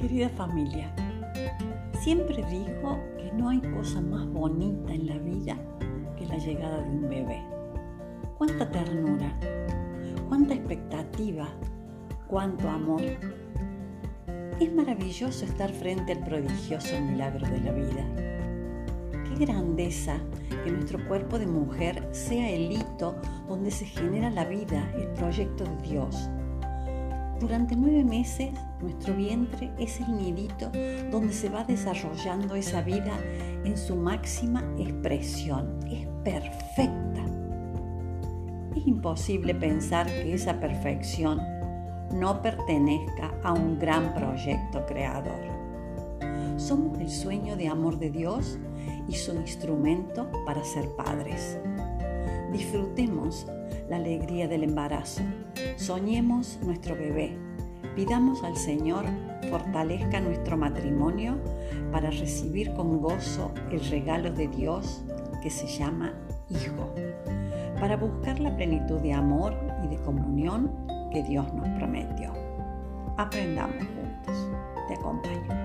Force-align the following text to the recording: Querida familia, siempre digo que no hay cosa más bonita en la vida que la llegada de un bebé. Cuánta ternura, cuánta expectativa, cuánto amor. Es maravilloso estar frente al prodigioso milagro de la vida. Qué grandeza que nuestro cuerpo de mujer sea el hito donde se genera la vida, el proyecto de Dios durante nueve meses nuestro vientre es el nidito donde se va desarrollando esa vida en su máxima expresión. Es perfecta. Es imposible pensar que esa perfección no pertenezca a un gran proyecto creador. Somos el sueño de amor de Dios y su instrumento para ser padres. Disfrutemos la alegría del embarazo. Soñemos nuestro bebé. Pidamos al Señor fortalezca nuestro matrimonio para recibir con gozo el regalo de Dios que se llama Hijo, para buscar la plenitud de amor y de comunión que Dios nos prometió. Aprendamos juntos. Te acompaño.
Querida 0.00 0.30
familia, 0.30 0.90
siempre 2.00 2.42
digo 2.50 2.98
que 3.18 3.30
no 3.34 3.50
hay 3.50 3.60
cosa 3.60 4.00
más 4.00 4.26
bonita 4.28 4.94
en 4.94 5.06
la 5.06 5.18
vida 5.18 5.58
que 6.16 6.24
la 6.24 6.38
llegada 6.38 6.80
de 6.80 6.88
un 6.88 7.06
bebé. 7.10 7.42
Cuánta 8.38 8.70
ternura, 8.70 9.38
cuánta 10.26 10.54
expectativa, 10.54 11.50
cuánto 12.28 12.70
amor. 12.70 13.02
Es 14.58 14.72
maravilloso 14.72 15.44
estar 15.44 15.70
frente 15.70 16.12
al 16.12 16.24
prodigioso 16.24 16.98
milagro 16.98 17.46
de 17.46 17.60
la 17.60 17.72
vida. 17.72 18.04
Qué 19.28 19.44
grandeza 19.44 20.16
que 20.64 20.70
nuestro 20.70 21.06
cuerpo 21.06 21.38
de 21.38 21.46
mujer 21.46 22.08
sea 22.12 22.48
el 22.48 22.72
hito 22.72 23.16
donde 23.46 23.70
se 23.70 23.84
genera 23.84 24.30
la 24.30 24.46
vida, 24.46 24.90
el 24.96 25.08
proyecto 25.08 25.64
de 25.64 25.76
Dios 25.90 26.30
durante 27.40 27.74
nueve 27.74 28.04
meses 28.04 28.50
nuestro 28.80 29.16
vientre 29.16 29.72
es 29.78 29.98
el 30.00 30.14
nidito 30.16 30.70
donde 31.10 31.32
se 31.32 31.48
va 31.48 31.64
desarrollando 31.64 32.54
esa 32.54 32.82
vida 32.82 33.18
en 33.64 33.76
su 33.76 33.96
máxima 33.96 34.62
expresión. 34.78 35.80
Es 35.90 36.06
perfecta. 36.22 37.24
Es 38.76 38.86
imposible 38.86 39.54
pensar 39.54 40.06
que 40.06 40.34
esa 40.34 40.60
perfección 40.60 41.40
no 42.12 42.42
pertenezca 42.42 43.32
a 43.42 43.52
un 43.52 43.78
gran 43.78 44.14
proyecto 44.14 44.84
creador. 44.86 45.40
Somos 46.58 46.98
el 47.00 47.08
sueño 47.08 47.56
de 47.56 47.68
amor 47.68 47.98
de 47.98 48.10
Dios 48.10 48.58
y 49.08 49.14
su 49.14 49.34
instrumento 49.34 50.30
para 50.44 50.62
ser 50.62 50.88
padres. 50.94 51.58
Disfrutemos 52.52 53.46
la 53.88 53.96
alegría 53.96 54.48
del 54.48 54.64
embarazo. 54.64 55.22
Soñemos 55.76 56.58
nuestro 56.62 56.94
bebé. 56.94 57.36
Pidamos 57.94 58.42
al 58.44 58.56
Señor 58.56 59.04
fortalezca 59.48 60.20
nuestro 60.20 60.56
matrimonio 60.56 61.38
para 61.92 62.10
recibir 62.10 62.72
con 62.74 63.00
gozo 63.00 63.52
el 63.70 63.80
regalo 63.90 64.30
de 64.30 64.48
Dios 64.48 65.04
que 65.42 65.50
se 65.50 65.66
llama 65.66 66.12
Hijo, 66.48 66.94
para 67.80 67.96
buscar 67.96 68.38
la 68.40 68.54
plenitud 68.56 69.00
de 69.00 69.12
amor 69.12 69.56
y 69.84 69.88
de 69.88 69.96
comunión 70.02 70.70
que 71.12 71.22
Dios 71.22 71.52
nos 71.54 71.68
prometió. 71.78 72.32
Aprendamos 73.16 73.76
juntos. 73.76 74.50
Te 74.88 74.94
acompaño. 74.94 75.59